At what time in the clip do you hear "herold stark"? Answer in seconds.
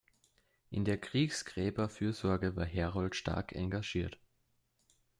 2.65-3.51